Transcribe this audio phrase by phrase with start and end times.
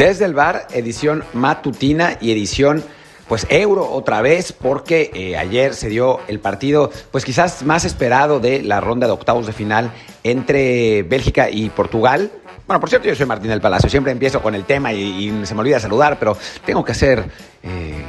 [0.00, 2.82] Desde el bar, edición matutina y edición
[3.28, 8.40] pues euro otra vez porque eh, ayer se dio el partido pues quizás más esperado
[8.40, 9.90] de la ronda de octavos de final
[10.24, 12.30] entre Bélgica y Portugal.
[12.66, 15.54] Bueno, por cierto, yo soy Martín del Palacio, siempre empiezo con el tema y, se
[15.54, 17.22] me olvida saludar, pero tengo que hacer...
[17.62, 18.02] Eh,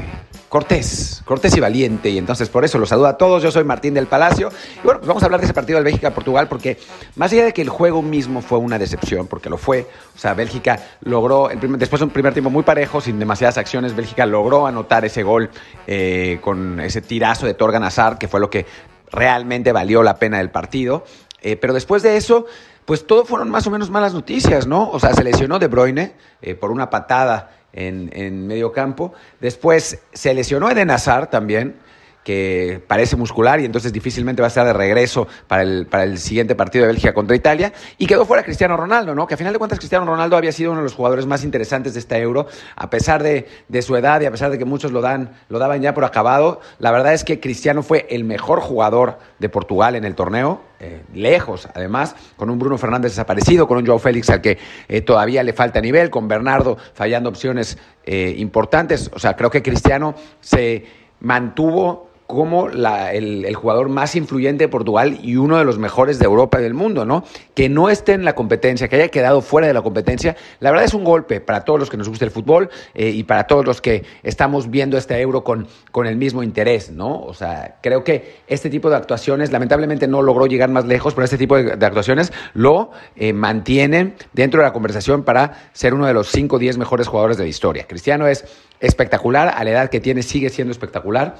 [0.51, 2.09] cortés, cortés y valiente.
[2.09, 3.41] Y entonces por eso los saludo a todos.
[3.41, 4.51] Yo soy Martín del Palacio.
[4.75, 6.77] Y bueno, pues vamos a hablar de ese partido del Bélgica-Portugal porque
[7.15, 10.33] más allá de que el juego mismo fue una decepción, porque lo fue, o sea,
[10.33, 15.05] Bélgica logró, después de un primer tiempo muy parejo, sin demasiadas acciones, Bélgica logró anotar
[15.05, 15.49] ese gol
[15.87, 18.65] eh, con ese tirazo de Torgan Hazard, que fue lo que
[19.09, 21.05] realmente valió la pena del partido.
[21.41, 22.45] Eh, pero después de eso,
[22.83, 24.89] pues todo fueron más o menos malas noticias, ¿no?
[24.89, 29.13] O sea, se lesionó De Bruyne eh, por una patada en, medio campo.
[29.39, 31.75] Después se lesionó Eden Hazard también,
[32.23, 36.17] que parece muscular y entonces difícilmente va a estar de regreso para el, para el
[36.17, 37.73] siguiente partido de Bélgica contra Italia.
[37.97, 39.25] Y quedó fuera Cristiano Ronaldo, ¿no?
[39.27, 41.93] Que a final de cuentas Cristiano Ronaldo había sido uno de los jugadores más interesantes
[41.93, 44.91] de esta Euro, a pesar de, de su edad y a pesar de que muchos
[44.91, 46.61] lo, dan, lo daban ya por acabado.
[46.79, 51.01] La verdad es que Cristiano fue el mejor jugador de Portugal en el torneo, eh,
[51.13, 55.43] lejos, además, con un Bruno Fernández desaparecido, con un Joao Félix al que eh, todavía
[55.43, 59.09] le falta nivel, con Bernardo fallando opciones eh, importantes.
[59.13, 60.85] O sea, creo que Cristiano se
[61.19, 66.59] mantuvo como el, jugador más influyente de Portugal y uno de los mejores de Europa
[66.59, 67.23] y del mundo, ¿no?
[67.53, 70.85] Que no esté en la competencia, que haya quedado fuera de la competencia, la verdad
[70.85, 73.65] es un golpe para todos los que nos gusta el fútbol eh, y para todos
[73.65, 77.19] los que estamos viendo este euro con, con el mismo interés, ¿no?
[77.21, 81.25] O sea, creo que este tipo de actuaciones, lamentablemente no logró llegar más lejos, pero
[81.25, 86.13] este tipo de, actuaciones lo eh, mantienen dentro de la conversación para ser uno de
[86.13, 87.87] los 5 o 10 mejores jugadores de la historia.
[87.87, 88.45] Cristiano es
[88.79, 91.35] espectacular, a la edad que tiene sigue siendo espectacular.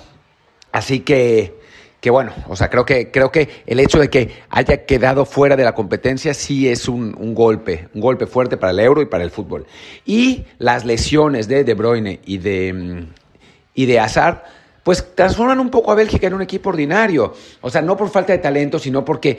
[0.72, 1.60] Así que,
[2.00, 5.56] que bueno, o sea, creo que, creo que el hecho de que haya quedado fuera
[5.56, 9.24] de la competencia sí es un, golpe, un golpe fuerte para el euro y para
[9.24, 9.66] el fútbol.
[10.06, 13.14] Y las lesiones de De Bruyne y de, mm,
[13.76, 14.44] y de Hazard,
[14.84, 17.34] pues transforman un poco a Bélgica en un equipo ordinario.
[17.62, 19.38] O sea, no por falta de talento, sino porque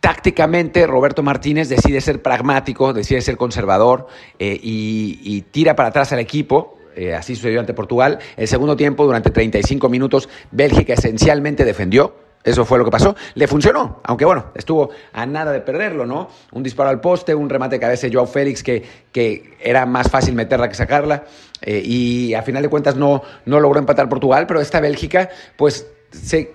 [0.00, 4.08] tácticamente Roberto Martínez decide ser pragmático, decide ser conservador
[4.38, 8.18] eh, y tira para atrás al equipo eh, así sucedió ante Portugal.
[8.36, 12.14] El segundo tiempo, durante 35 minutos, Bélgica esencialmente defendió.
[12.44, 13.14] Eso fue lo que pasó.
[13.34, 16.28] Le funcionó, aunque bueno, estuvo a nada de perderlo, ¿no?
[16.50, 18.82] Un disparo al poste, un remate de cabeza de Joao Félix que,
[19.12, 21.24] que era más fácil meterla que sacarla.
[21.60, 25.86] Eh, y a final de cuentas no, no logró empatar Portugal, pero esta Bélgica, pues
[26.10, 26.52] se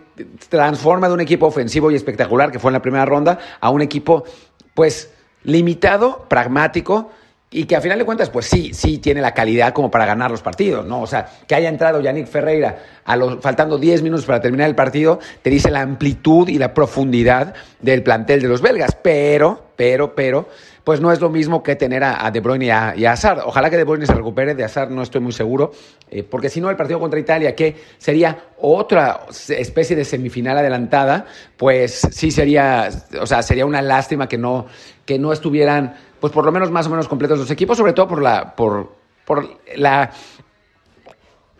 [0.49, 3.81] transforma de un equipo ofensivo y espectacular que fue en la primera ronda a un
[3.81, 4.25] equipo,
[4.73, 7.11] pues, limitado, pragmático
[7.49, 10.29] y que a final de cuentas, pues sí, sí tiene la calidad como para ganar
[10.29, 11.01] los partidos, ¿no?
[11.01, 14.75] O sea, que haya entrado Yannick Ferreira a los, faltando 10 minutos para terminar el
[14.75, 18.97] partido, te dice la amplitud y la profundidad del plantel de los belgas.
[19.01, 20.49] Pero, pero, pero,
[20.83, 23.05] pues no es lo mismo que tener a, De Bruyne y a, y.
[23.45, 25.71] Ojalá que De Bruyne se recupere, de Hazard no estoy muy seguro,
[26.09, 31.25] eh, porque si no, el partido contra Italia, que sería otra especie de semifinal adelantada,
[31.55, 32.89] pues sí sería,
[33.21, 34.65] o sea, sería una lástima que no,
[35.05, 38.07] que no estuvieran pues por lo menos más o menos completos los equipos, sobre todo
[38.07, 38.91] por la, por,
[39.25, 40.11] por la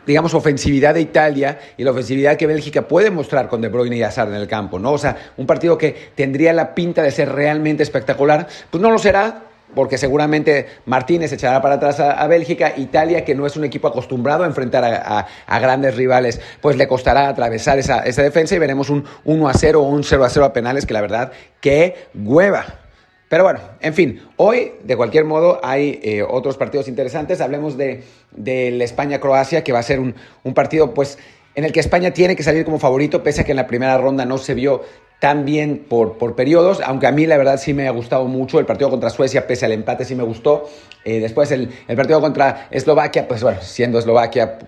[0.07, 4.03] digamos, ofensividad de Italia y la ofensividad que Bélgica puede mostrar con De Bruyne y
[4.03, 4.93] Hazard en el campo, ¿no?
[4.93, 8.97] O sea, un partido que tendría la pinta de ser realmente espectacular, pues no lo
[8.97, 9.43] será,
[9.75, 14.45] porque seguramente Martínez echará para atrás a, Bélgica, Italia, que no es un equipo acostumbrado
[14.45, 19.03] a enfrentar a, grandes rivales, pues le costará atravesar esa, esa defensa y veremos un
[19.25, 22.86] 1 a 0 o un 0 a 0 a penales, que la verdad, que hueva.
[23.29, 27.41] Pero bueno, en fin, hoy de cualquier modo hay eh, otros partidos interesantes.
[27.41, 28.03] Hablemos de,
[28.35, 30.15] la España-Croacia, que va a ser un,
[30.53, 31.17] partido pues,
[31.55, 33.97] en el que España tiene que salir como favorito, pese a que en la primera
[33.97, 34.83] ronda no se vio
[35.19, 38.59] tan bien por, por periodos, aunque a mí la verdad sí me ha gustado mucho
[38.59, 40.69] el partido contra Suecia, pese al empate sí me gustó.
[41.03, 44.59] Eh, después el, el partido contra Eslovaquia, pues bueno, siendo Eslovaquia,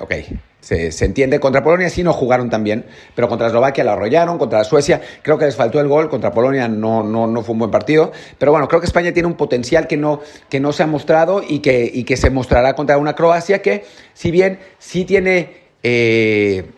[0.00, 0.14] ok,
[0.60, 1.40] se, entiende.
[1.40, 2.84] Contra Polonia sí no jugaron tan bien,
[3.14, 6.68] pero contra Eslovaquia la arrollaron, contra Suecia creo que les faltó el gol, contra Polonia
[6.68, 8.12] no, no, no fue un buen partido.
[8.38, 11.42] Pero bueno, creo que España tiene un potencial que no, que no se ha mostrado
[11.46, 13.84] y que, y que se mostrará contra una Croacia que,
[14.14, 15.68] si bien sí tiene...
[15.82, 16.70] Eh,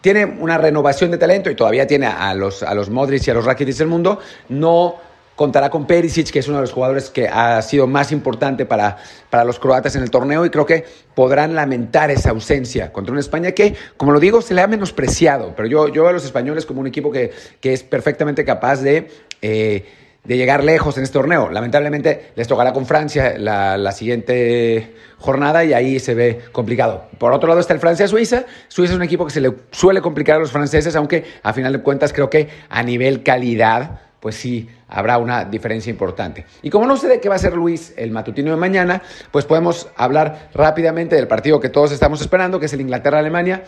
[0.00, 3.34] tiene una renovación de talento y todavía tiene a los, a los Modric y a
[3.34, 4.18] los Rakitic del mundo,
[4.48, 4.96] no
[5.36, 8.96] Contará con Perisic, que es uno de los jugadores que ha sido más importante para,
[9.30, 10.84] para los croatas en el torneo y creo que
[11.14, 15.54] podrán lamentar esa ausencia contra una España que, como lo digo, se le ha menospreciado.
[15.54, 18.80] Pero yo, yo veo a los españoles como un equipo que, que es perfectamente capaz
[18.80, 19.08] de...
[19.42, 19.84] Eh,
[20.26, 21.50] de llegar lejos en este torneo.
[21.50, 27.04] Lamentablemente les tocará con Francia la, la, siguiente jornada y ahí se ve complicado.
[27.18, 28.44] Por otro lado está el Francia-Suiza.
[28.68, 31.72] Suiza es un equipo que se le suele complicar a los franceses, aunque a final
[31.72, 36.46] de cuentas creo que a nivel calidad pues sí habrá una diferencia importante.
[36.60, 39.00] Y como no sé de qué va a ser Luis el matutino de mañana,
[39.30, 43.62] pues podemos hablar rápidamente del partido que todos estamos esperando, que es el Inglaterra-Alemania,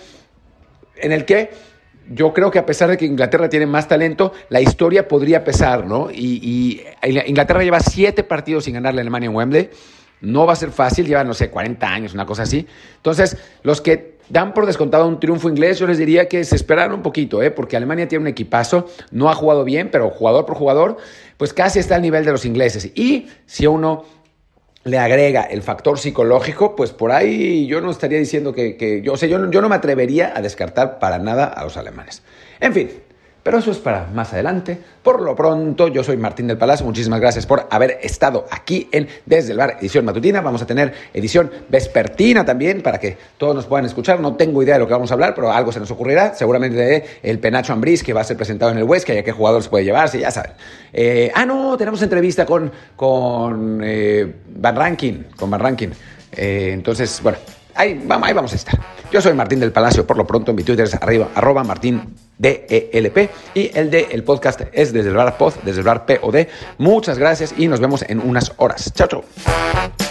[0.96, 1.50] en el que
[2.10, 5.86] yo creo que a pesar de que Inglaterra tiene más talento, la historia podría pesar,
[5.86, 6.10] ¿no?
[6.10, 9.70] Y, Inglaterra lleva siete partidos sin ganarle a Alemania en Wembley.
[10.22, 12.66] No va a ser fácil, lleva, no sé, 40 años, una cosa así.
[12.96, 16.96] Entonces, los que dan por descontado un triunfo inglés, yo les diría que se esperaron
[16.96, 17.50] un poquito, ¿eh?
[17.50, 20.96] porque Alemania tiene un equipazo, no ha jugado bien, pero jugador por jugador,
[21.36, 22.90] pues casi está al nivel de los ingleses.
[22.94, 24.04] Y si uno
[24.84, 29.16] le agrega el factor psicológico, pues por ahí yo no estaría diciendo que, yo, o
[29.16, 32.22] sea, yo, yo no me atrevería a descartar para nada a los alemanes.
[32.60, 32.90] En fin,
[33.48, 34.78] pero eso es para más adelante.
[35.02, 36.84] Por lo pronto, yo soy Martín del Palacio.
[36.84, 40.42] Muchísimas gracias por haber estado aquí en Desde el Bar, edición matutina.
[40.42, 44.20] Vamos a tener edición vespertina también para que todos nos puedan escuchar.
[44.20, 46.34] No tengo idea de lo que vamos a hablar, pero algo se nos ocurrirá.
[46.34, 49.32] Seguramente el Penacho Ambriz que va a ser presentado en el Huesca y a qué
[49.32, 50.52] jugadores puede llevarse, ya saben.
[50.92, 55.28] Eh, ah, no, tenemos entrevista con, con eh, Van Rankin.
[55.34, 55.74] Con Van.
[56.32, 57.38] Eh, entonces, bueno,
[57.74, 58.78] ahí, ahí vamos a estar.
[59.10, 63.30] Yo soy Martín del Palacio, por lo pronto mi Twitter es arriba, arroba Martín DELP
[63.54, 66.46] y el de el podcast es desde el bar pod, desde el bar POD.
[66.78, 68.92] Muchas gracias y nos vemos en unas horas.
[68.94, 70.07] Chao, chao.